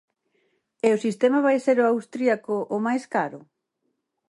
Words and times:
¿E 0.87 0.89
o 0.95 1.01
sistema 1.05 1.39
vai 1.47 1.57
ser 1.65 1.77
o 1.79 1.89
austríaco, 1.91 2.55
o 2.75 2.77
máis 2.85 3.03
caro? 3.13 3.39